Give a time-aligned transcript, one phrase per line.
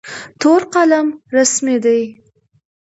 [0.39, 2.01] تور قلم رسمي دی.